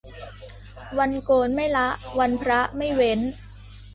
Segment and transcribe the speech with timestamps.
[0.97, 1.87] วันโกนไม่ละ
[2.19, 3.19] วันพระไม่เว้น